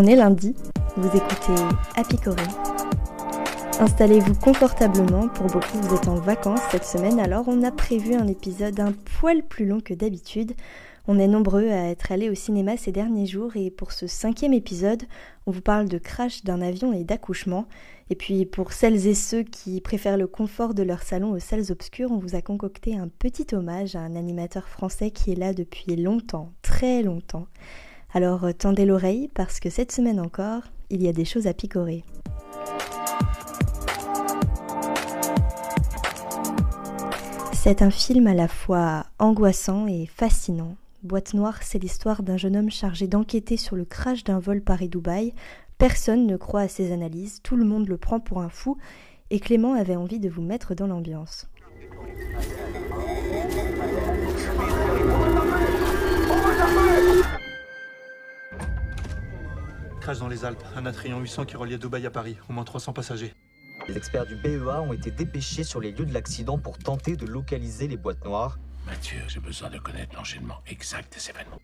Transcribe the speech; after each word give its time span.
On 0.00 0.06
est 0.06 0.14
lundi, 0.14 0.54
vous 0.96 1.08
écoutez 1.08 1.60
Happy 1.96 2.18
Installez-vous 3.80 4.36
confortablement, 4.36 5.26
pour 5.26 5.48
beaucoup 5.48 5.76
vous 5.76 5.96
êtes 5.96 6.06
en 6.06 6.14
vacances 6.14 6.60
cette 6.70 6.84
semaine, 6.84 7.18
alors 7.18 7.48
on 7.48 7.64
a 7.64 7.72
prévu 7.72 8.14
un 8.14 8.28
épisode 8.28 8.78
un 8.78 8.92
poil 8.92 9.42
plus 9.42 9.66
long 9.66 9.80
que 9.80 9.94
d'habitude. 9.94 10.52
On 11.08 11.18
est 11.18 11.26
nombreux 11.26 11.68
à 11.70 11.88
être 11.88 12.12
allés 12.12 12.30
au 12.30 12.36
cinéma 12.36 12.76
ces 12.76 12.92
derniers 12.92 13.26
jours 13.26 13.56
et 13.56 13.72
pour 13.72 13.90
ce 13.90 14.06
cinquième 14.06 14.52
épisode, 14.52 15.02
on 15.46 15.50
vous 15.50 15.62
parle 15.62 15.88
de 15.88 15.98
crash 15.98 16.44
d'un 16.44 16.62
avion 16.62 16.92
et 16.92 17.02
d'accouchement. 17.02 17.66
Et 18.08 18.14
puis 18.14 18.46
pour 18.46 18.72
celles 18.72 19.08
et 19.08 19.14
ceux 19.14 19.42
qui 19.42 19.80
préfèrent 19.80 20.16
le 20.16 20.28
confort 20.28 20.74
de 20.74 20.84
leur 20.84 21.02
salon 21.02 21.32
aux 21.32 21.40
salles 21.40 21.72
obscures, 21.72 22.12
on 22.12 22.18
vous 22.18 22.36
a 22.36 22.40
concocté 22.40 22.96
un 22.96 23.08
petit 23.08 23.52
hommage 23.52 23.96
à 23.96 24.00
un 24.02 24.14
animateur 24.14 24.68
français 24.68 25.10
qui 25.10 25.32
est 25.32 25.36
là 25.36 25.52
depuis 25.52 25.96
longtemps, 25.96 26.52
très 26.62 27.02
longtemps. 27.02 27.48
Alors 28.14 28.44
euh, 28.44 28.52
tendez 28.52 28.86
l'oreille 28.86 29.28
parce 29.34 29.60
que 29.60 29.70
cette 29.70 29.92
semaine 29.92 30.20
encore, 30.20 30.62
il 30.90 31.02
y 31.02 31.08
a 31.08 31.12
des 31.12 31.24
choses 31.24 31.46
à 31.46 31.54
picorer. 31.54 32.04
C'est 37.52 37.82
un 37.82 37.90
film 37.90 38.26
à 38.26 38.34
la 38.34 38.48
fois 38.48 39.04
angoissant 39.18 39.86
et 39.86 40.06
fascinant. 40.06 40.76
Boîte 41.02 41.34
noire, 41.34 41.62
c'est 41.62 41.78
l'histoire 41.78 42.22
d'un 42.22 42.36
jeune 42.36 42.56
homme 42.56 42.70
chargé 42.70 43.06
d'enquêter 43.06 43.56
sur 43.56 43.76
le 43.76 43.84
crash 43.84 44.24
d'un 44.24 44.38
vol 44.38 44.62
Paris-Dubaï. 44.62 45.34
Personne 45.76 46.26
ne 46.26 46.36
croit 46.36 46.62
à 46.62 46.68
ses 46.68 46.92
analyses, 46.92 47.40
tout 47.42 47.56
le 47.56 47.64
monde 47.64 47.88
le 47.88 47.98
prend 47.98 48.20
pour 48.20 48.40
un 48.40 48.48
fou, 48.48 48.78
et 49.30 49.38
Clément 49.38 49.74
avait 49.74 49.96
envie 49.96 50.18
de 50.18 50.28
vous 50.28 50.42
mettre 50.42 50.74
dans 50.74 50.86
l'ambiance. 50.86 51.46
Dans 60.16 60.28
les 60.28 60.46
Alpes, 60.46 60.62
un 60.74 60.86
Atrion 60.86 61.20
800 61.20 61.44
qui 61.44 61.56
reliait 61.56 61.76
Dubaï 61.76 62.06
à 62.06 62.10
Paris, 62.10 62.36
au 62.48 62.52
moins 62.54 62.64
300 62.64 62.94
passagers. 62.94 63.34
Les 63.88 63.96
experts 63.96 64.24
du 64.24 64.36
BEA 64.36 64.80
ont 64.80 64.94
été 64.94 65.10
dépêchés 65.10 65.64
sur 65.64 65.80
les 65.80 65.92
lieux 65.92 66.06
de 66.06 66.14
l'accident 66.14 66.56
pour 66.56 66.78
tenter 66.78 67.14
de 67.14 67.26
localiser 67.26 67.88
les 67.88 67.98
boîtes 67.98 68.24
noires. 68.24 68.58
Mathieu, 68.86 69.18
j'ai 69.28 69.40
besoin 69.40 69.68
de 69.68 69.78
connaître 69.78 70.16
l'enchaînement 70.16 70.60
exact 70.66 71.14
des 71.14 71.30
événements. 71.30 71.58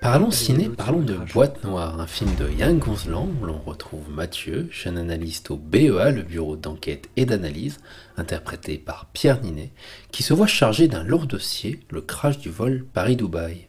Parlons 0.00 0.32
ciné, 0.32 0.68
parlons 0.68 1.00
de 1.00 1.14
Boîte 1.14 1.64
Noire, 1.64 1.98
un 1.98 2.06
film 2.06 2.34
de 2.34 2.50
Yann 2.50 2.78
Gonzlan 2.78 3.28
où 3.40 3.46
l'on 3.46 3.58
retrouve 3.58 4.10
Mathieu, 4.10 4.68
jeune 4.70 4.98
analyste 4.98 5.50
au 5.50 5.56
BEA, 5.56 6.10
le 6.10 6.22
bureau 6.22 6.56
d'enquête 6.56 7.08
et 7.16 7.24
d'analyse, 7.24 7.78
interprété 8.16 8.78
par 8.78 9.06
Pierre 9.12 9.40
Ninet, 9.40 9.72
qui 10.10 10.22
se 10.22 10.34
voit 10.34 10.48
chargé 10.48 10.88
d'un 10.88 11.04
lourd 11.04 11.26
dossier, 11.26 11.80
le 11.88 12.02
crash 12.02 12.38
du 12.38 12.50
vol 12.50 12.84
Paris-Dubaï. 12.92 13.68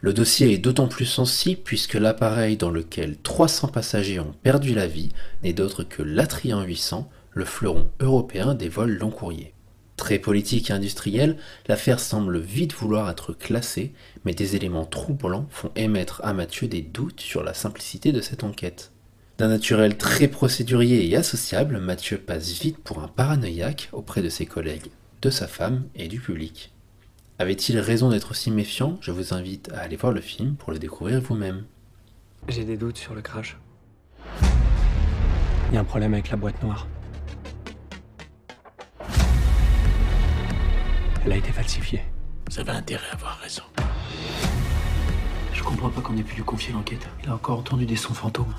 Le 0.00 0.12
dossier 0.12 0.52
est 0.52 0.58
d'autant 0.58 0.88
plus 0.88 1.06
sensible 1.06 1.62
puisque 1.64 1.94
l'appareil 1.94 2.56
dans 2.56 2.70
lequel 2.70 3.16
300 3.22 3.68
passagers 3.68 4.20
ont 4.20 4.34
perdu 4.42 4.74
la 4.74 4.86
vie 4.86 5.08
n'est 5.42 5.54
d'autre 5.54 5.84
que 5.84 6.02
l'Atrian 6.02 6.62
800, 6.62 7.10
le 7.32 7.44
fleuron 7.44 7.88
européen 8.00 8.54
des 8.54 8.68
vols 8.68 8.98
long 8.98 9.10
courriers. 9.10 9.54
Très 9.96 10.18
politique 10.18 10.68
et 10.68 10.74
industrielle, 10.74 11.38
l'affaire 11.66 12.00
semble 12.00 12.38
vite 12.38 12.74
vouloir 12.74 13.08
être 13.08 13.32
classée, 13.32 13.94
mais 14.26 14.34
des 14.34 14.54
éléments 14.54 14.84
troublants 14.84 15.46
font 15.50 15.70
émettre 15.74 16.20
à 16.22 16.34
Mathieu 16.34 16.68
des 16.68 16.82
doutes 16.82 17.22
sur 17.22 17.42
la 17.42 17.54
simplicité 17.54 18.12
de 18.12 18.20
cette 18.20 18.44
enquête. 18.44 18.92
D'un 19.38 19.48
naturel 19.48 19.96
très 19.96 20.28
procédurier 20.28 21.08
et 21.08 21.16
associable, 21.16 21.78
Mathieu 21.78 22.18
passe 22.18 22.52
vite 22.52 22.78
pour 22.78 23.02
un 23.02 23.08
paranoïaque 23.08 23.88
auprès 23.92 24.22
de 24.22 24.28
ses 24.28 24.46
collègues, 24.46 24.90
de 25.22 25.30
sa 25.30 25.46
femme 25.46 25.84
et 25.94 26.08
du 26.08 26.20
public. 26.20 26.75
Avait-il 27.38 27.78
raison 27.78 28.08
d'être 28.08 28.30
aussi 28.30 28.50
méfiant? 28.50 28.96
Je 29.02 29.10
vous 29.10 29.34
invite 29.34 29.70
à 29.74 29.80
aller 29.80 29.96
voir 29.96 30.10
le 30.10 30.22
film 30.22 30.54
pour 30.56 30.72
le 30.72 30.78
découvrir 30.78 31.20
vous-même. 31.20 31.64
J'ai 32.48 32.64
des 32.64 32.78
doutes 32.78 32.96
sur 32.96 33.14
le 33.14 33.20
crash. 33.20 33.58
Il 35.68 35.74
y 35.74 35.76
a 35.76 35.80
un 35.80 35.84
problème 35.84 36.14
avec 36.14 36.30
la 36.30 36.38
boîte 36.38 36.62
noire. 36.62 36.86
Elle 41.26 41.32
a 41.32 41.36
été 41.36 41.52
falsifiée. 41.52 42.00
Vous 42.50 42.58
avez 42.58 42.70
intérêt 42.70 43.06
à 43.10 43.14
avoir 43.16 43.38
raison. 43.40 43.64
Je 45.52 45.62
comprends 45.62 45.90
pas 45.90 46.00
qu'on 46.00 46.16
ait 46.16 46.22
pu 46.22 46.36
lui 46.36 46.42
confier 46.42 46.72
l'enquête. 46.72 47.06
Il 47.22 47.28
a 47.28 47.34
encore 47.34 47.58
entendu 47.58 47.84
des 47.84 47.96
sons 47.96 48.14
fantômes. 48.14 48.54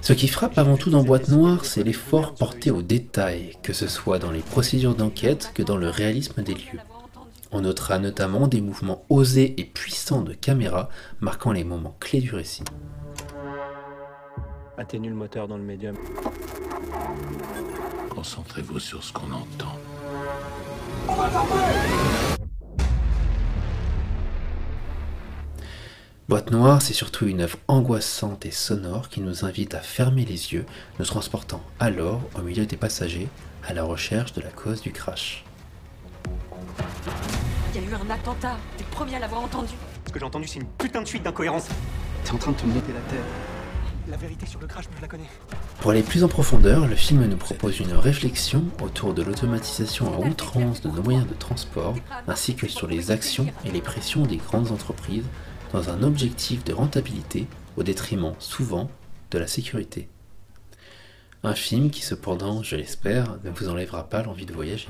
Ce 0.00 0.14
qui 0.14 0.26
frappe 0.26 0.56
avant 0.56 0.78
tout 0.78 0.88
dans 0.88 1.04
Boîte 1.04 1.28
Noire, 1.28 1.66
c'est 1.66 1.84
l'effort 1.84 2.34
porté 2.34 2.70
au 2.70 2.80
détail, 2.80 3.52
que 3.62 3.74
ce 3.74 3.86
soit 3.86 4.18
dans 4.18 4.30
les 4.30 4.40
procédures 4.40 4.94
d'enquête 4.94 5.52
que 5.54 5.62
dans 5.62 5.76
le 5.76 5.90
réalisme 5.90 6.42
des 6.42 6.54
lieux. 6.54 6.80
On 7.50 7.62
notera 7.62 7.98
notamment 7.98 8.46
des 8.46 8.60
mouvements 8.60 9.04
osés 9.08 9.54
et 9.56 9.64
puissants 9.64 10.20
de 10.20 10.34
caméra 10.34 10.90
marquant 11.20 11.52
les 11.52 11.64
moments 11.64 11.96
clés 11.98 12.20
du 12.20 12.34
récit. 12.34 12.64
Atténue 14.76 15.08
le 15.08 15.14
moteur 15.14 15.48
dans 15.48 15.56
le 15.56 15.62
médium. 15.62 15.96
Concentrez-vous 18.10 18.78
sur 18.78 19.02
ce 19.02 19.12
qu'on 19.12 19.32
entend. 19.32 19.76
Boîte 26.28 26.50
Noire, 26.50 26.82
c'est 26.82 26.92
surtout 26.92 27.26
une 27.26 27.40
œuvre 27.40 27.56
angoissante 27.68 28.44
et 28.44 28.50
sonore 28.50 29.08
qui 29.08 29.22
nous 29.22 29.46
invite 29.46 29.74
à 29.74 29.80
fermer 29.80 30.26
les 30.26 30.52
yeux, 30.52 30.66
nous 30.98 31.06
transportant 31.06 31.62
alors 31.80 32.20
au 32.38 32.42
milieu 32.42 32.66
des 32.66 32.76
passagers 32.76 33.28
à 33.66 33.72
la 33.72 33.82
recherche 33.82 34.34
de 34.34 34.42
la 34.42 34.50
cause 34.50 34.82
du 34.82 34.92
crash. 34.92 35.44
Il 37.78 37.84
y 37.84 37.86
a 37.86 37.90
eu 37.90 37.94
un 37.94 38.10
attentat, 38.10 38.56
t'es 38.76 38.82
le 38.82 38.90
premier 38.90 39.14
à 39.14 39.18
l'avoir 39.20 39.40
entendu. 39.40 39.74
Ce 40.04 40.10
que 40.10 40.18
j'ai 40.18 40.24
entendu, 40.24 40.48
c'est 40.48 40.58
une 40.58 40.66
putain 40.66 41.00
de 41.00 41.06
suite 41.06 41.22
d'incohérences. 41.22 41.68
T'es 42.24 42.32
en 42.32 42.38
train 42.38 42.50
de 42.50 42.56
te 42.56 42.66
monter 42.66 42.92
la 42.92 43.00
tête. 43.02 43.22
La 44.08 44.16
vérité 44.16 44.46
sur 44.46 44.58
le 44.58 44.66
crash, 44.66 44.86
je 44.96 45.00
la 45.00 45.06
connais. 45.06 45.28
Pour 45.80 45.92
aller 45.92 46.02
plus 46.02 46.24
en 46.24 46.28
profondeur, 46.28 46.88
le 46.88 46.96
film 46.96 47.24
nous 47.26 47.36
propose 47.36 47.78
une 47.78 47.92
réflexion 47.92 48.64
autour 48.82 49.14
de 49.14 49.22
l'automatisation 49.22 50.12
à 50.12 50.26
outrance 50.26 50.80
de 50.80 50.88
nos 50.88 51.02
moyens 51.04 51.28
de 51.28 51.34
transport, 51.34 51.94
ainsi 52.26 52.56
que 52.56 52.66
sur 52.66 52.88
les 52.88 53.12
actions 53.12 53.46
et 53.64 53.70
les 53.70 53.80
pressions 53.80 54.26
des 54.26 54.38
grandes 54.38 54.72
entreprises 54.72 55.26
dans 55.72 55.88
un 55.88 56.02
objectif 56.02 56.64
de 56.64 56.72
rentabilité 56.72 57.46
au 57.76 57.84
détriment 57.84 58.34
souvent 58.40 58.90
de 59.30 59.38
la 59.38 59.46
sécurité. 59.46 60.08
Un 61.44 61.54
film 61.54 61.90
qui 61.90 62.02
cependant, 62.02 62.64
je 62.64 62.74
l'espère, 62.74 63.36
ne 63.44 63.50
vous 63.50 63.68
enlèvera 63.68 64.08
pas 64.08 64.24
l'envie 64.24 64.46
de 64.46 64.52
voyager. 64.52 64.88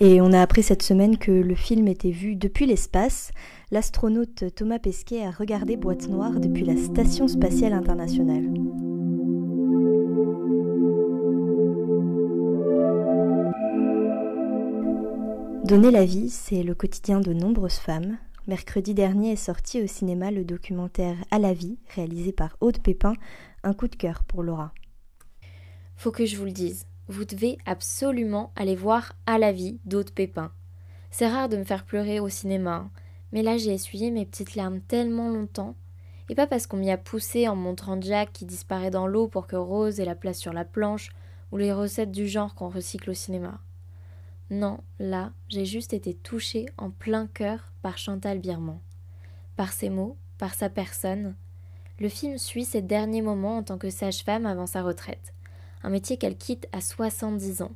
Et 0.00 0.20
on 0.20 0.32
a 0.32 0.40
appris 0.40 0.62
cette 0.62 0.84
semaine 0.84 1.18
que 1.18 1.32
le 1.32 1.54
film 1.56 1.88
était 1.88 2.12
vu 2.12 2.36
depuis 2.36 2.66
l'espace. 2.66 3.32
L'astronaute 3.72 4.44
Thomas 4.54 4.78
Pesquet 4.78 5.24
a 5.26 5.32
regardé 5.32 5.76
Boîte 5.76 6.08
Noire 6.08 6.38
depuis 6.38 6.64
la 6.64 6.76
Station 6.76 7.26
spatiale 7.26 7.72
internationale. 7.72 8.44
Donner 15.64 15.90
la 15.90 16.04
vie, 16.04 16.30
c'est 16.30 16.62
le 16.62 16.74
quotidien 16.74 17.20
de 17.20 17.32
nombreuses 17.32 17.74
femmes. 17.74 18.18
Mercredi 18.46 18.94
dernier 18.94 19.32
est 19.32 19.36
sorti 19.36 19.82
au 19.82 19.88
cinéma 19.88 20.30
le 20.30 20.44
documentaire 20.44 21.16
À 21.32 21.40
la 21.40 21.52
vie, 21.52 21.76
réalisé 21.94 22.30
par 22.30 22.56
Aude 22.60 22.78
Pépin, 22.78 23.14
un 23.64 23.74
coup 23.74 23.88
de 23.88 23.96
cœur 23.96 24.22
pour 24.22 24.44
Laura. 24.44 24.72
Faut 25.96 26.12
que 26.12 26.24
je 26.24 26.36
vous 26.36 26.44
le 26.44 26.52
dise, 26.52 26.86
vous 27.08 27.24
devez 27.24 27.58
absolument 27.66 28.52
aller 28.54 28.76
voir 28.76 29.14
À 29.26 29.38
la 29.38 29.52
vie 29.52 29.78
d'Aude 29.84 30.10
Pépin. 30.10 30.52
C'est 31.10 31.28
rare 31.28 31.48
de 31.48 31.56
me 31.56 31.64
faire 31.64 31.84
pleurer 31.84 32.20
au 32.20 32.28
cinéma, 32.28 32.74
hein. 32.74 32.90
mais 33.32 33.42
là 33.42 33.56
j'ai 33.56 33.72
essuyé 33.72 34.10
mes 34.10 34.26
petites 34.26 34.54
larmes 34.54 34.80
tellement 34.80 35.30
longtemps, 35.30 35.74
et 36.28 36.34
pas 36.34 36.46
parce 36.46 36.66
qu'on 36.66 36.76
m'y 36.76 36.90
a 36.90 36.98
poussé 36.98 37.48
en 37.48 37.56
montrant 37.56 38.00
Jack 38.00 38.32
qui 38.32 38.44
disparaît 38.44 38.90
dans 38.90 39.06
l'eau 39.06 39.26
pour 39.26 39.46
que 39.46 39.56
Rose 39.56 40.00
ait 40.00 40.04
la 40.04 40.14
place 40.14 40.38
sur 40.38 40.52
la 40.52 40.64
planche, 40.64 41.10
ou 41.50 41.56
les 41.56 41.72
recettes 41.72 42.12
du 42.12 42.28
genre 42.28 42.54
qu'on 42.54 42.68
recycle 42.68 43.10
au 43.10 43.14
cinéma. 43.14 43.58
Non, 44.50 44.80
là, 44.98 45.32
j'ai 45.48 45.64
juste 45.64 45.92
été 45.92 46.14
touchée 46.14 46.66
en 46.76 46.90
plein 46.90 47.26
cœur 47.26 47.72
par 47.82 47.96
Chantal 47.98 48.38
Birman. 48.38 48.80
Par 49.56 49.72
ses 49.72 49.88
mots, 49.88 50.16
par 50.36 50.54
sa 50.54 50.68
personne. 50.68 51.34
Le 51.98 52.08
film 52.08 52.38
suit 52.38 52.64
ses 52.64 52.82
derniers 52.82 53.22
moments 53.22 53.58
en 53.58 53.62
tant 53.62 53.78
que 53.78 53.90
sage-femme 53.90 54.46
avant 54.46 54.66
sa 54.66 54.82
retraite. 54.82 55.34
Un 55.82 55.90
métier 55.90 56.16
qu'elle 56.16 56.36
quitte 56.36 56.66
à 56.72 56.80
70 56.80 57.62
ans. 57.62 57.72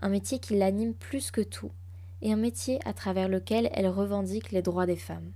Un 0.00 0.08
métier 0.08 0.38
qui 0.38 0.56
l'anime 0.56 0.94
plus 0.94 1.30
que 1.30 1.40
tout. 1.40 1.72
Et 2.22 2.32
un 2.32 2.36
métier 2.36 2.78
à 2.84 2.92
travers 2.92 3.28
lequel 3.28 3.70
elle 3.72 3.88
revendique 3.88 4.52
les 4.52 4.62
droits 4.62 4.86
des 4.86 4.96
femmes. 4.96 5.32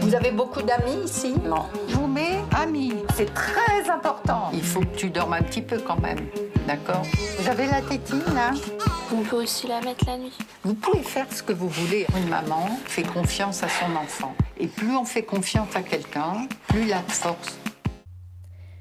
Vous 0.00 0.14
avez 0.14 0.30
beaucoup 0.32 0.62
d'amis 0.62 1.04
ici? 1.04 1.34
Non. 1.44 1.66
Je 1.88 1.94
vous 1.96 2.06
mets 2.06 2.40
amis. 2.56 2.94
C'est 3.14 3.32
très 3.32 3.88
important. 3.90 4.50
Il 4.52 4.62
faut 4.62 4.80
que 4.80 4.96
tu 4.96 5.10
dormes 5.10 5.34
un 5.34 5.42
petit 5.42 5.62
peu 5.62 5.78
quand 5.78 6.00
même. 6.00 6.18
D'accord? 6.66 7.02
Vous 7.38 7.48
avez 7.48 7.66
la 7.66 7.82
tétine 7.82 8.22
là 8.34 8.52
On 9.12 9.22
peut 9.22 9.42
aussi 9.42 9.66
la 9.66 9.80
mettre 9.80 10.06
la 10.06 10.18
nuit. 10.18 10.36
Vous 10.64 10.74
pouvez 10.74 11.02
faire 11.02 11.26
ce 11.32 11.42
que 11.42 11.52
vous 11.52 11.68
voulez. 11.68 12.06
Une 12.16 12.28
maman 12.28 12.68
fait 12.86 13.02
confiance 13.02 13.62
à 13.62 13.68
son 13.68 13.94
enfant. 13.96 14.34
Et 14.62 14.66
plus 14.66 14.94
on 14.94 15.06
fait 15.06 15.22
confiance 15.22 15.74
à 15.74 15.82
quelqu'un, 15.82 16.46
plus 16.68 16.82
il 16.82 16.92
a 16.92 17.00
de 17.00 17.10
force. 17.10 17.58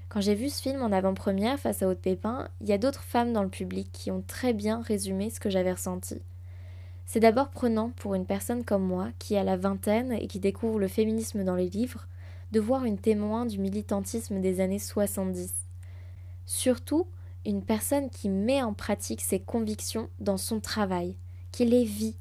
Quand 0.10 0.20
j'ai 0.20 0.36
vu 0.36 0.50
ce 0.50 0.62
film 0.62 0.82
en 0.82 0.92
avant-première 0.92 1.58
face 1.58 1.82
à 1.82 1.88
Haute 1.88 2.02
Pépin, 2.02 2.50
il 2.60 2.68
y 2.68 2.74
a 2.74 2.78
d'autres 2.78 3.04
femmes 3.04 3.32
dans 3.32 3.44
le 3.44 3.50
public 3.50 3.90
qui 3.94 4.12
ont 4.12 4.22
très 4.22 4.52
bien 4.52 4.82
résumé 4.82 5.30
ce 5.30 5.40
que 5.40 5.50
j'avais 5.50 5.72
ressenti. 5.72 6.22
C'est 7.06 7.22
d'abord 7.22 7.50
prenant 7.50 7.92
pour 7.92 8.14
une 8.14 8.26
personne 8.26 8.66
comme 8.66 8.84
moi, 8.84 9.08
qui 9.20 9.38
a 9.38 9.44
la 9.46 9.56
vingtaine 9.56 10.12
et 10.12 10.28
qui 10.28 10.40
découvre 10.40 10.80
le 10.80 10.90
féminisme 10.90 11.46
dans 11.46 11.56
les 11.56 11.70
livres, 11.70 12.08
de 12.52 12.60
voir 12.60 12.84
une 12.84 12.98
témoin 12.98 13.46
du 13.46 13.58
militantisme 13.58 14.42
des 14.42 14.60
années 14.60 14.80
70. 14.80 15.54
Surtout, 16.46 17.08
une 17.46 17.64
personne 17.64 18.10
qui 18.10 18.28
met 18.28 18.62
en 18.62 18.74
pratique 18.74 19.22
ses 19.22 19.40
convictions 19.40 20.10
dans 20.20 20.38
son 20.38 20.60
travail, 20.60 21.16
qui 21.54 21.64
les 21.64 21.86
vit. 21.86 22.18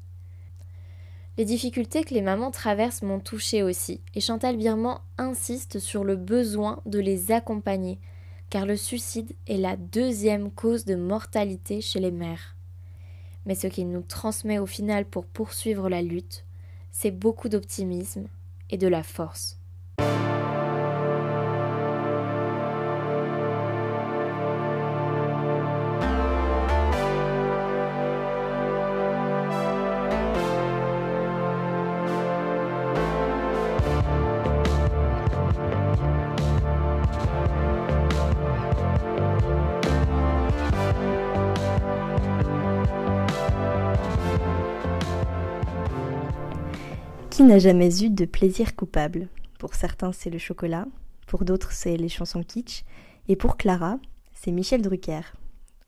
Les 1.39 1.45
difficultés 1.45 2.03
que 2.03 2.13
les 2.13 2.21
mamans 2.21 2.51
traversent 2.51 3.01
m'ont 3.01 3.21
touchée 3.21 3.63
aussi, 3.63 4.01
et 4.13 4.19
Chantal 4.19 4.57
Birman 4.57 4.99
insiste 5.17 5.79
sur 5.79 6.03
le 6.03 6.17
besoin 6.17 6.81
de 6.85 6.99
les 6.99 7.31
accompagner, 7.31 7.97
car 8.49 8.65
le 8.65 8.75
suicide 8.75 9.31
est 9.47 9.55
la 9.55 9.77
deuxième 9.77 10.51
cause 10.51 10.83
de 10.83 10.95
mortalité 10.95 11.79
chez 11.79 12.01
les 12.01 12.11
mères. 12.11 12.57
Mais 13.45 13.55
ce 13.55 13.67
qu'il 13.67 13.89
nous 13.89 14.01
transmet 14.01 14.59
au 14.59 14.65
final 14.65 15.05
pour 15.05 15.25
poursuivre 15.25 15.87
la 15.87 16.01
lutte, 16.01 16.43
c'est 16.91 17.09
beaucoup 17.09 17.47
d'optimisme 17.47 18.27
et 18.69 18.75
de 18.75 18.89
la 18.89 19.01
force. 19.01 19.57
N'a 47.39 47.57
jamais 47.57 48.03
eu 48.03 48.09
de 48.09 48.25
plaisir 48.25 48.75
coupable? 48.75 49.29
Pour 49.59 49.73
certains, 49.73 50.11
c'est 50.11 50.29
le 50.29 50.37
chocolat, 50.37 50.85
pour 51.25 51.45
d'autres, 51.45 51.71
c'est 51.71 51.95
les 51.95 52.09
chansons 52.09 52.43
kitsch, 52.43 52.83
et 53.29 53.37
pour 53.37 53.55
Clara, 53.55 53.97
c'est 54.33 54.51
Michel 54.51 54.81
Drucker. 54.81 55.21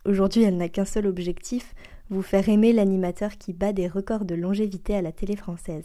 Aujourd'hui, 0.05 0.43
elle 0.43 0.55
n'a 0.55 0.69
qu'un 0.69 0.85
seul 0.85 1.05
objectif, 1.05 1.75
vous 2.09 2.21
faire 2.21 2.47
aimer 2.47 2.71
l'animateur 2.71 3.37
qui 3.37 3.51
bat 3.51 3.73
des 3.73 3.89
records 3.89 4.23
de 4.23 4.33
longévité 4.33 4.95
à 4.95 5.01
la 5.01 5.11
télé 5.11 5.35
française. 5.35 5.83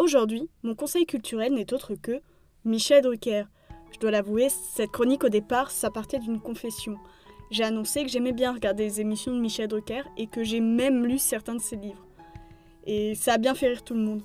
Aujourd'hui, 0.00 0.50
mon 0.64 0.74
conseil 0.74 1.06
culturel 1.06 1.54
n'est 1.54 1.72
autre 1.72 1.94
que 1.94 2.20
Michel 2.64 3.02
Drucker. 3.02 3.44
Je 3.92 4.00
dois 4.00 4.10
l'avouer, 4.10 4.48
cette 4.74 4.90
chronique 4.90 5.24
au 5.24 5.30
départ, 5.30 5.70
ça 5.70 5.90
partait 5.90 6.18
d'une 6.18 6.40
confession. 6.40 6.96
J'ai 7.52 7.64
annoncé 7.64 8.02
que 8.02 8.10
j'aimais 8.10 8.32
bien 8.32 8.52
regarder 8.52 8.82
les 8.82 9.00
émissions 9.00 9.34
de 9.34 9.40
Michel 9.40 9.68
Drucker 9.68 10.02
et 10.18 10.26
que 10.26 10.42
j'ai 10.42 10.60
même 10.60 11.06
lu 11.06 11.18
certains 11.18 11.54
de 11.54 11.62
ses 11.62 11.76
livres 11.76 12.05
et 12.86 13.14
ça 13.14 13.34
a 13.34 13.38
bien 13.38 13.54
fait 13.54 13.68
rire 13.68 13.84
tout 13.84 13.94
le 13.94 14.00
monde. 14.00 14.22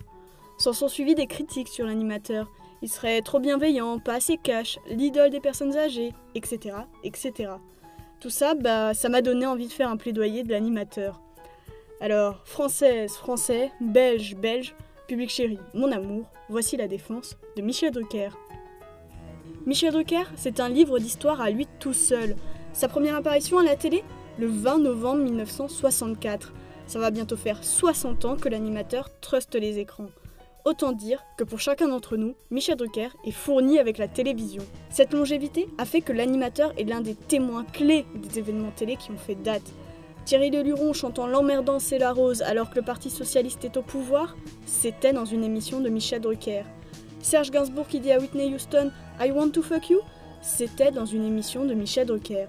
S'en 0.58 0.74
sont 0.74 0.88
suivis 0.88 1.16
des 1.16 1.28
critiques 1.28 1.68
sur 1.68 1.86
l'animateur. 1.86 2.52
Il 2.82 2.90
serait 2.90 3.22
trop 3.22 3.40
bienveillant, 3.40 4.00
pas 4.00 4.16
assez 4.16 4.38
cash, 4.38 4.80
l'idole 4.88 5.30
des 5.30 5.40
personnes 5.40 5.76
âgées, 5.78 6.14
etc., 6.36 6.76
etc. 7.04 7.54
Tout 8.20 8.30
ça, 8.30 8.54
bah, 8.54 8.94
ça 8.94 9.10
m'a 9.10 9.22
donné 9.22 9.46
envie 9.46 9.68
de 9.68 9.74
faire 9.74 9.90
un 9.90 9.98
plaidoyer 9.98 10.44
de 10.44 10.52
l'animateur. 10.52 11.22
Alors, 12.00 12.42
française, 12.46 13.14
français, 13.14 13.72
belge, 13.82 14.36
belge, 14.36 14.76
public 15.08 15.30
chéri, 15.30 15.60
mon 15.74 15.92
amour, 15.92 16.26
voici 16.50 16.78
la 16.78 16.88
défense 16.88 17.38
de 17.56 17.62
Michel 17.62 17.92
Drucker. 17.92 18.30
Michel 19.66 19.92
Drucker, 19.92 20.24
c'est 20.36 20.60
un 20.60 20.70
livre 20.70 20.98
d'histoire 20.98 21.42
à 21.42 21.52
lui 21.52 21.68
tout 21.80 21.94
seul. 21.94 22.36
Sa 22.74 22.88
première 22.88 23.16
apparition 23.16 23.60
à 23.60 23.64
la 23.64 23.76
télé, 23.76 24.04
le 24.40 24.48
20 24.48 24.80
novembre 24.80 25.24
1964. 25.24 26.54
Ça 26.92 27.00
va 27.00 27.10
bientôt 27.10 27.38
faire 27.38 27.64
60 27.64 28.26
ans 28.26 28.36
que 28.36 28.50
l'animateur 28.50 29.10
truste 29.22 29.56
les 29.56 29.80
écrans. 29.80 30.10
Autant 30.66 30.92
dire 30.92 31.24
que 31.38 31.46
pour 31.46 31.62
chacun 31.62 31.88
d'entre 31.88 32.18
nous, 32.18 32.36
Michel 32.50 32.76
Drucker 32.76 33.08
est 33.24 33.32
fourni 33.32 33.80
avec 33.80 33.98
la 33.98 34.10
télévision. 34.10 34.62
Cette 34.90 35.14
longévité 35.14 35.70
a 35.78 35.86
fait 35.86 36.02
que 36.02 36.12
l'animateur 36.12 36.74
est 36.78 36.84
l'un 36.84 37.00
des 37.00 37.16
témoins 37.16 37.64
clés 37.64 38.06
des 38.14 38.40
événements 38.40 38.74
télé 38.76 38.98
qui 38.98 39.12
ont 39.12 39.18
fait 39.18 39.36
date. 39.36 39.72
Thierry 40.26 40.50
Leluron 40.50 40.92
chantant 40.92 41.28
L'emmerdant 41.28 41.80
c'est 41.80 41.98
la 41.98 42.12
rose 42.12 42.42
alors 42.42 42.70
que 42.70 42.76
le 42.76 42.82
Parti 42.82 43.10
Socialiste 43.10 43.64
est 43.64 43.78
au 43.78 43.84
pouvoir, 43.84 44.36
c'était 44.66 45.14
dans 45.14 45.24
une 45.24 45.46
émission 45.46 45.80
de 45.80 45.88
Michel 45.88 46.20
Drucker. 46.20 46.64
Serge 47.22 47.52
Gainsbourg 47.52 47.88
qui 47.88 48.02
dit 48.02 48.12
à 48.12 48.20
Whitney 48.20 48.54
Houston 48.54 48.92
I 49.18 49.32
want 49.32 49.52
to 49.52 49.62
fuck 49.62 49.90
you, 49.90 50.02
c'était 50.42 50.92
dans 50.92 51.06
une 51.06 51.24
émission 51.24 51.64
de 51.64 51.74
Michel 51.74 52.08
Drucker. 52.08 52.48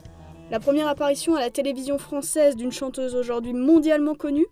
La 0.53 0.61
première 0.61 0.87
apparition 0.87 1.35
à 1.35 1.41
la 1.41 1.49
télévision 1.49 1.97
française 1.97 2.57
d'une 2.57 2.73
chanteuse 2.73 3.15
aujourd'hui 3.15 3.55
mondialement 3.55 4.15
connue, 4.15 4.45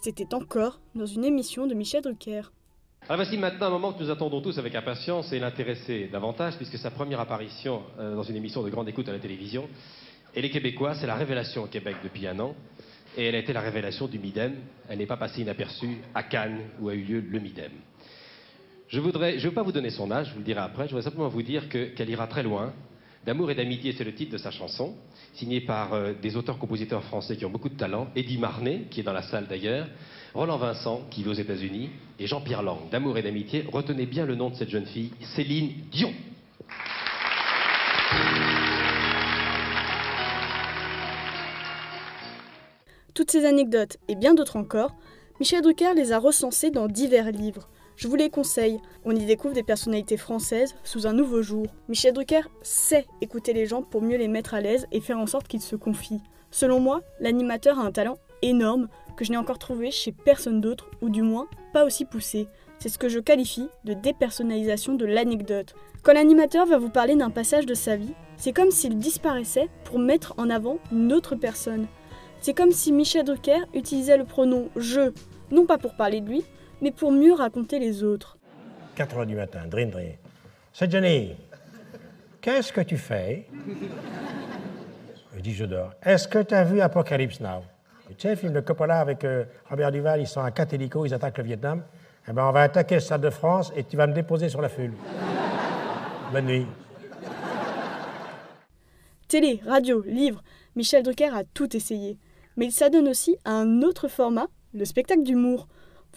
c'était 0.00 0.32
encore 0.32 0.78
dans 0.94 1.04
une 1.04 1.24
émission 1.24 1.66
de 1.66 1.74
Michel 1.74 2.00
Drucker. 2.00 2.42
Alors 3.08 3.16
voici 3.16 3.36
maintenant 3.36 3.66
un 3.66 3.70
moment 3.70 3.92
que 3.92 4.00
nous 4.00 4.08
attendons 4.08 4.40
tous 4.40 4.56
avec 4.60 4.76
impatience 4.76 5.32
et 5.32 5.40
l'intéresser 5.40 6.08
davantage, 6.12 6.54
puisque 6.58 6.78
sa 6.78 6.92
première 6.92 7.18
apparition 7.18 7.82
euh, 7.98 8.14
dans 8.14 8.22
une 8.22 8.36
émission 8.36 8.62
de 8.62 8.70
grande 8.70 8.88
écoute 8.88 9.08
à 9.08 9.12
la 9.12 9.18
télévision, 9.18 9.68
elle 10.32 10.44
est 10.44 10.50
québécoise, 10.50 10.98
c'est 11.00 11.08
la 11.08 11.16
révélation 11.16 11.64
au 11.64 11.66
Québec 11.66 11.96
depuis 12.04 12.28
un 12.28 12.38
an, 12.38 12.54
et 13.16 13.24
elle 13.24 13.34
a 13.34 13.38
été 13.38 13.52
la 13.52 13.60
révélation 13.60 14.06
du 14.06 14.20
Midem. 14.20 14.54
Elle 14.88 14.98
n'est 14.98 15.06
pas 15.06 15.16
passée 15.16 15.40
inaperçue 15.40 15.98
à 16.14 16.22
Cannes 16.22 16.60
où 16.80 16.88
a 16.88 16.94
eu 16.94 17.02
lieu 17.02 17.20
le 17.20 17.40
Midem. 17.40 17.72
Je 18.86 19.00
ne 19.00 19.10
vais 19.10 19.50
pas 19.50 19.62
vous 19.64 19.72
donner 19.72 19.90
son 19.90 20.12
âge, 20.12 20.28
je 20.28 20.32
vous 20.34 20.38
le 20.38 20.44
dirai 20.44 20.60
après, 20.60 20.84
je 20.84 20.90
voudrais 20.90 21.02
simplement 21.02 21.26
vous 21.26 21.42
dire 21.42 21.68
qu'elle 21.68 22.08
ira 22.08 22.28
très 22.28 22.44
loin, 22.44 22.72
D'amour 23.26 23.50
et 23.50 23.54
d'amitié, 23.54 23.92
c'est 23.92 24.04
le 24.04 24.14
titre 24.14 24.32
de 24.32 24.38
sa 24.38 24.50
chanson, 24.50 24.94
signée 25.34 25.60
par 25.60 25.92
euh, 25.92 26.12
des 26.20 26.36
auteurs-compositeurs 26.36 27.02
français 27.04 27.36
qui 27.36 27.44
ont 27.44 27.50
beaucoup 27.50 27.68
de 27.68 27.76
talent. 27.76 28.08
Eddie 28.16 28.38
Marnet, 28.38 28.84
qui 28.90 29.00
est 29.00 29.02
dans 29.02 29.12
la 29.12 29.22
salle 29.22 29.46
d'ailleurs, 29.48 29.88
Roland 30.34 30.56
Vincent, 30.56 31.02
qui 31.10 31.22
vit 31.22 31.28
aux 31.28 31.34
États-Unis, 31.34 31.90
et 32.18 32.26
Jean-Pierre 32.26 32.62
Lang. 32.62 32.78
D'amour 32.90 33.18
et 33.18 33.22
d'amitié, 33.22 33.64
retenez 33.72 34.06
bien 34.06 34.24
le 34.24 34.34
nom 34.34 34.50
de 34.50 34.54
cette 34.54 34.70
jeune 34.70 34.86
fille, 34.86 35.10
Céline 35.34 35.72
Dion. 35.90 36.12
Toutes 43.14 43.32
ces 43.32 43.44
anecdotes 43.44 43.96
et 44.06 44.14
bien 44.14 44.32
d'autres 44.32 44.56
encore, 44.56 44.94
Michel 45.40 45.60
Drucker 45.60 45.94
les 45.94 46.12
a 46.12 46.18
recensées 46.18 46.70
dans 46.70 46.86
divers 46.86 47.32
livres. 47.32 47.68
Je 47.98 48.06
vous 48.06 48.14
les 48.14 48.30
conseille. 48.30 48.78
On 49.04 49.10
y 49.10 49.24
découvre 49.24 49.54
des 49.54 49.64
personnalités 49.64 50.16
françaises 50.16 50.76
sous 50.84 51.08
un 51.08 51.12
nouveau 51.12 51.42
jour. 51.42 51.66
Michel 51.88 52.12
Drucker 52.14 52.42
sait 52.62 53.08
écouter 53.20 53.52
les 53.52 53.66
gens 53.66 53.82
pour 53.82 54.02
mieux 54.02 54.16
les 54.16 54.28
mettre 54.28 54.54
à 54.54 54.60
l'aise 54.60 54.86
et 54.92 55.00
faire 55.00 55.18
en 55.18 55.26
sorte 55.26 55.48
qu'ils 55.48 55.60
se 55.60 55.74
confient. 55.74 56.22
Selon 56.52 56.78
moi, 56.78 57.00
l'animateur 57.18 57.80
a 57.80 57.82
un 57.82 57.90
talent 57.90 58.16
énorme 58.40 58.86
que 59.16 59.24
je 59.24 59.32
n'ai 59.32 59.36
encore 59.36 59.58
trouvé 59.58 59.90
chez 59.90 60.12
personne 60.12 60.60
d'autre, 60.60 60.88
ou 61.02 61.08
du 61.08 61.22
moins 61.22 61.48
pas 61.72 61.84
aussi 61.84 62.04
poussé. 62.04 62.46
C'est 62.78 62.88
ce 62.88 62.98
que 62.98 63.08
je 63.08 63.18
qualifie 63.18 63.68
de 63.82 63.94
dépersonnalisation 63.94 64.94
de 64.94 65.04
l'anecdote. 65.04 65.74
Quand 66.04 66.12
l'animateur 66.12 66.66
va 66.66 66.78
vous 66.78 66.90
parler 66.90 67.16
d'un 67.16 67.30
passage 67.30 67.66
de 67.66 67.74
sa 67.74 67.96
vie, 67.96 68.14
c'est 68.36 68.52
comme 68.52 68.70
s'il 68.70 68.98
disparaissait 68.98 69.68
pour 69.82 69.98
mettre 69.98 70.34
en 70.36 70.50
avant 70.50 70.78
une 70.92 71.12
autre 71.12 71.34
personne. 71.34 71.88
C'est 72.40 72.54
comme 72.54 72.70
si 72.70 72.92
Michel 72.92 73.24
Drucker 73.24 73.64
utilisait 73.74 74.18
le 74.18 74.24
pronom 74.24 74.68
je, 74.76 75.10
non 75.50 75.66
pas 75.66 75.78
pour 75.78 75.96
parler 75.96 76.20
de 76.20 76.28
lui, 76.28 76.44
mais 76.80 76.90
pour 76.90 77.12
mieux 77.12 77.32
raconter 77.32 77.78
les 77.78 78.02
autres. 78.02 78.36
4 78.94 79.18
heures 79.18 79.26
du 79.26 79.36
matin, 79.36 79.60
drin 79.68 79.86
drin. 79.86 80.12
C'est 80.72 80.90
Jenny. 80.90 81.34
Qu'est-ce 82.40 82.72
que 82.72 82.80
tu 82.80 82.96
fais? 82.96 83.46
Je 85.34 85.40
dis, 85.40 85.54
je 85.54 85.64
dors. 85.64 85.92
Est-ce 86.02 86.26
que 86.26 86.42
tu 86.42 86.54
as 86.54 86.64
vu 86.64 86.80
Apocalypse 86.80 87.40
Now? 87.40 87.62
Tu 88.08 88.14
sais, 88.18 88.30
le 88.30 88.36
film 88.36 88.52
de 88.52 88.60
Coppola 88.60 89.00
avec 89.00 89.22
euh, 89.24 89.44
Robert 89.68 89.92
Duval, 89.92 90.20
ils 90.20 90.26
sont 90.26 90.40
à 90.40 90.50
quatre 90.50 90.72
hélicos, 90.72 91.06
ils 91.08 91.14
attaquent 91.14 91.38
le 91.38 91.44
Vietnam. 91.44 91.82
Eh 92.26 92.32
bien, 92.32 92.46
on 92.46 92.52
va 92.52 92.62
attaquer 92.62 92.96
le 92.96 93.00
Stade 93.00 93.20
de 93.20 93.30
France 93.30 93.72
et 93.76 93.84
tu 93.84 93.96
vas 93.96 94.06
me 94.06 94.14
déposer 94.14 94.48
sur 94.48 94.60
la 94.62 94.68
fule. 94.68 94.92
Bonne 96.32 96.46
nuit. 96.46 96.66
Télé, 99.28 99.60
radio, 99.66 100.02
livre, 100.06 100.42
Michel 100.74 101.02
Drucker 101.02 101.34
a 101.34 101.44
tout 101.44 101.76
essayé. 101.76 102.18
Mais 102.56 102.66
il 102.66 102.72
s'adonne 102.72 103.08
aussi 103.08 103.36
à 103.44 103.52
un 103.52 103.82
autre 103.82 104.08
format, 104.08 104.46
le 104.74 104.84
spectacle 104.84 105.22
d'humour. 105.22 105.68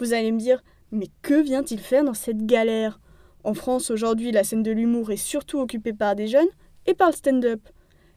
Vous 0.02 0.14
allez 0.14 0.32
me 0.32 0.38
dire, 0.40 0.64
mais 0.90 1.06
que 1.22 1.40
vient-il 1.40 1.78
faire 1.78 2.02
dans 2.02 2.12
cette 2.12 2.44
galère? 2.44 2.98
En 3.44 3.54
France, 3.54 3.88
aujourd'hui, 3.88 4.32
la 4.32 4.42
scène 4.42 4.64
de 4.64 4.72
l'humour 4.72 5.12
est 5.12 5.16
surtout 5.16 5.60
occupée 5.60 5.92
par 5.92 6.16
des 6.16 6.26
jeunes 6.26 6.48
et 6.86 6.94
par 6.94 7.10
le 7.10 7.14
stand-up. 7.14 7.60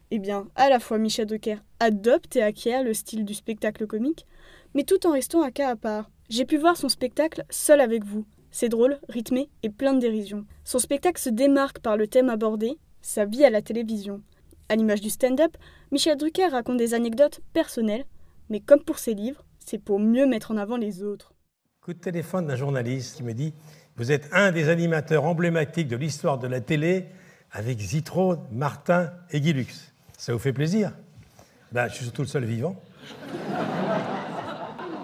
Eh 0.09 0.17
bien, 0.17 0.47
à 0.55 0.67
la 0.67 0.79
fois 0.79 0.97
Michel 0.97 1.27
Drucker 1.27 1.57
adopte 1.79 2.35
et 2.37 2.41
acquiert 2.41 2.83
le 2.83 2.95
style 2.95 3.23
du 3.23 3.35
spectacle 3.35 3.85
comique, 3.85 4.25
mais 4.73 4.81
tout 4.81 5.05
en 5.05 5.11
restant 5.11 5.43
un 5.43 5.51
cas 5.51 5.69
à 5.69 5.75
part. 5.75 6.09
J'ai 6.27 6.45
pu 6.45 6.57
voir 6.57 6.75
son 6.75 6.89
spectacle 6.89 7.43
seul 7.51 7.79
avec 7.79 8.03
vous. 8.03 8.25
C'est 8.49 8.69
drôle, 8.69 8.97
rythmé 9.07 9.51
et 9.61 9.69
plein 9.69 9.93
de 9.93 9.99
dérision. 9.99 10.47
Son 10.63 10.79
spectacle 10.79 11.21
se 11.21 11.29
démarque 11.29 11.81
par 11.81 11.97
le 11.97 12.07
thème 12.07 12.31
abordé, 12.31 12.79
sa 13.03 13.25
vie 13.25 13.45
à 13.45 13.51
la 13.51 13.61
télévision. 13.61 14.23
À 14.69 14.75
l'image 14.75 15.01
du 15.01 15.11
stand-up, 15.11 15.55
Michel 15.91 16.17
Drucker 16.17 16.47
raconte 16.47 16.77
des 16.77 16.95
anecdotes 16.95 17.41
personnelles, 17.53 18.05
mais 18.49 18.59
comme 18.59 18.83
pour 18.83 18.97
ses 18.97 19.13
livres, 19.13 19.45
c'est 19.59 19.77
pour 19.77 19.99
mieux 19.99 20.25
mettre 20.25 20.49
en 20.49 20.57
avant 20.57 20.77
les 20.77 21.03
autres. 21.03 21.34
Coup 21.85 21.93
de 21.93 21.99
téléphone 21.99 22.47
d'un 22.47 22.55
journaliste 22.55 23.15
qui 23.15 23.21
me 23.21 23.35
dit 23.35 23.53
Vous 23.95 24.11
êtes 24.11 24.27
un 24.31 24.51
des 24.51 24.69
animateurs 24.69 25.23
emblématiques 25.23 25.87
de 25.87 25.95
l'histoire 25.95 26.39
de 26.39 26.47
la 26.47 26.59
télé 26.59 27.05
avec 27.51 27.79
Zitro, 27.79 28.37
Martin 28.51 29.11
et 29.29 29.39
Guilux. 29.39 29.67
Ça 30.17 30.33
vous 30.33 30.39
fait 30.39 30.51
plaisir? 30.51 30.93
Ben, 31.71 31.87
Je 31.87 31.93
suis 31.93 32.05
surtout 32.05 32.23
le 32.23 32.27
seul 32.27 32.43
vivant. 32.43 32.75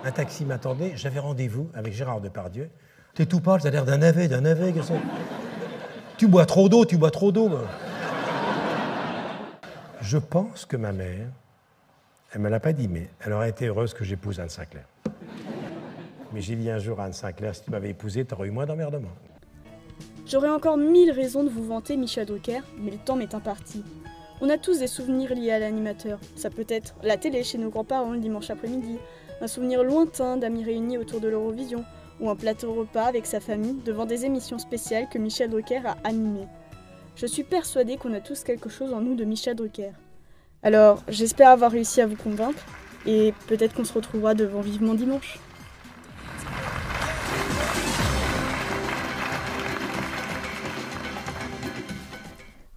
Un 0.04 0.12
taxi 0.12 0.44
m'attendait, 0.44 0.94
j'avais 0.96 1.20
rendez-vous 1.20 1.70
avec 1.76 1.94
Gérard 1.94 2.20
Depardieu. 2.20 2.72
T'es 3.14 3.28
tout 3.28 3.42
pâle, 3.42 3.62
t'as 3.62 3.70
l'air 3.70 3.86
d'un 3.86 3.98
navet, 3.98 4.28
d'un 4.28 4.42
navet. 4.42 4.74
Tu 6.18 6.28
bois 6.28 6.48
trop 6.48 6.68
d'eau, 6.68 6.84
tu 6.84 6.98
bois 6.98 7.12
trop 7.12 7.32
d'eau. 7.32 7.60
Je 10.02 10.18
pense 10.18 10.66
que 10.66 10.78
ma 10.78 10.94
mère, 10.94 11.28
elle 12.34 12.42
me 12.42 12.50
l'a 12.50 12.60
pas 12.60 12.74
dit, 12.74 12.88
mais 12.88 13.08
elle 13.24 13.34
aurait 13.34 13.52
été 13.52 13.68
heureuse 13.68 13.94
que 13.94 14.04
j'épouse 14.04 14.40
Anne 14.40 14.50
Sinclair. 14.50 14.86
Mais 16.34 16.42
j'ai 16.42 16.56
dit 16.56 16.70
un 16.70 16.80
jour 16.80 17.00
à 17.00 17.06
Anne 17.06 17.14
Sinclair, 17.14 17.56
si 17.56 17.64
tu 17.64 17.72
m'avais 17.72 17.90
épousé, 17.90 18.24
t'aurais 18.24 18.48
eu 18.48 18.52
moins 18.52 18.66
d'emmerdement. 18.66 19.10
J'aurais 20.26 20.50
encore 20.50 20.78
mille 20.78 21.12
raisons 21.12 21.44
de 21.44 21.50
vous 21.50 21.66
vanter 21.66 21.98
Michel 21.98 22.26
Drucker, 22.26 22.62
mais 22.78 22.92
le 22.92 22.98
temps 22.98 23.18
m'est 23.18 23.36
imparti. 23.36 23.84
On 24.40 24.50
a 24.50 24.58
tous 24.58 24.80
des 24.80 24.88
souvenirs 24.88 25.36
liés 25.36 25.52
à 25.52 25.60
l'animateur. 25.60 26.20
Ça 26.36 26.50
peut 26.50 26.66
être 26.70 26.96
la 27.04 27.18
télé 27.18 27.44
chez 27.44 27.58
nos 27.58 27.70
grands-parents 27.70 28.14
le 28.14 28.20
dimanche 28.20 28.50
après-midi, 28.50 28.98
un 29.42 29.48
souvenir 29.48 29.84
lointain 29.84 30.38
d'amis 30.38 30.64
réunis 30.64 30.98
autour 30.98 31.20
de 31.20 31.28
l'Eurovision, 31.28 31.84
ou 32.22 32.30
un 32.30 32.36
plateau 32.36 32.74
repas 32.74 33.06
avec 33.06 33.26
sa 33.26 33.40
famille 33.40 33.82
devant 33.84 34.06
des 34.06 34.26
émissions 34.26 34.60
spéciales 34.60 35.10
que 35.10 35.18
Michel 35.18 35.50
Drucker 35.50 35.82
a 35.86 35.98
animées. 36.06 36.48
Je 37.16 37.26
suis 37.26 37.44
persuadée 37.44 37.98
qu'on 37.98 38.14
a 38.14 38.22
tous 38.22 38.44
quelque 38.44 38.70
chose 38.70 38.94
en 38.94 39.02
nous 39.02 39.16
de 39.16 39.26
Michel 39.26 39.56
Drucker. 39.56 39.92
Alors, 40.64 41.04
j'espère 41.08 41.50
avoir 41.50 41.72
réussi 41.72 42.00
à 42.00 42.08
vous 42.08 42.16
convaincre, 42.16 42.64
et 43.06 43.34
peut-être 43.48 43.74
qu'on 43.76 43.84
se 43.84 43.94
retrouvera 43.94 44.34
devant 44.34 44.62
vivement 44.62 44.94
dimanche. 44.94 45.40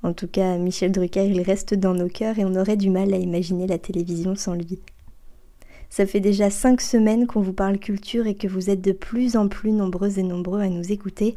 En 0.04 0.12
tout 0.12 0.28
cas, 0.28 0.58
Michel 0.58 0.92
Drucker, 0.92 1.24
il 1.24 1.40
reste 1.40 1.72
dans 1.72 1.94
nos 1.94 2.08
cœurs 2.08 2.38
et 2.38 2.44
on 2.44 2.56
aurait 2.56 2.76
du 2.76 2.90
mal 2.90 3.14
à 3.14 3.16
imaginer 3.16 3.66
la 3.66 3.78
télévision 3.78 4.36
sans 4.36 4.52
lui. 4.52 4.78
Ça 5.88 6.04
fait 6.04 6.20
déjà 6.20 6.50
cinq 6.50 6.82
semaines 6.82 7.26
qu'on 7.26 7.40
vous 7.40 7.54
parle 7.54 7.78
culture 7.78 8.26
et 8.26 8.34
que 8.34 8.46
vous 8.46 8.68
êtes 8.68 8.82
de 8.82 8.92
plus 8.92 9.34
en 9.34 9.48
plus 9.48 9.72
nombreux 9.72 10.18
et 10.18 10.22
nombreux 10.22 10.60
à 10.60 10.68
nous 10.68 10.92
écouter. 10.92 11.36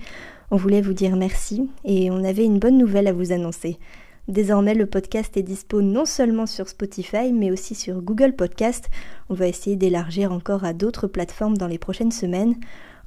On 0.51 0.57
voulait 0.57 0.81
vous 0.81 0.91
dire 0.91 1.15
merci 1.15 1.69
et 1.85 2.11
on 2.11 2.25
avait 2.25 2.43
une 2.43 2.59
bonne 2.59 2.77
nouvelle 2.77 3.07
à 3.07 3.13
vous 3.13 3.31
annoncer. 3.31 3.79
Désormais, 4.27 4.73
le 4.73 4.85
podcast 4.85 5.37
est 5.37 5.43
dispo 5.43 5.81
non 5.81 6.03
seulement 6.03 6.45
sur 6.45 6.67
Spotify, 6.67 7.31
mais 7.31 7.51
aussi 7.51 7.73
sur 7.73 8.01
Google 8.01 8.33
Podcast. 8.33 8.89
On 9.29 9.33
va 9.33 9.47
essayer 9.47 9.77
d'élargir 9.77 10.33
encore 10.33 10.65
à 10.65 10.73
d'autres 10.73 11.07
plateformes 11.07 11.57
dans 11.57 11.67
les 11.67 11.77
prochaines 11.77 12.11
semaines. 12.11 12.55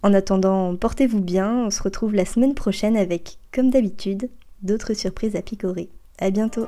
En 0.03 0.15
attendant, 0.15 0.75
portez-vous 0.75 1.21
bien. 1.21 1.67
On 1.67 1.71
se 1.71 1.83
retrouve 1.83 2.15
la 2.15 2.25
semaine 2.25 2.55
prochaine 2.55 2.97
avec, 2.97 3.37
comme 3.53 3.69
d'habitude, 3.69 4.31
d'autres 4.63 4.95
surprises 4.95 5.37
à 5.37 5.43
picorer. 5.43 5.91
À 6.19 6.31
bientôt! 6.31 6.67